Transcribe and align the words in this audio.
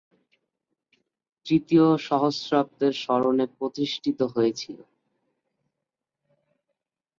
তৃতীয় 1.45 1.87
সহস্রাব্দের 2.07 2.93
স্মরণে 3.01 3.45
প্রতিষ্ঠিত 3.57 4.19
হয়েছিল। 4.33 4.77